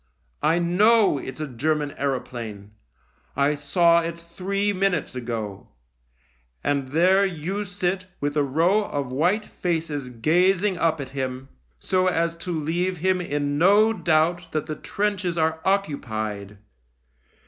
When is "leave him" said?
12.51-13.21